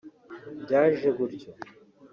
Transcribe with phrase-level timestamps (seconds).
[0.63, 1.51] Byaje gutyo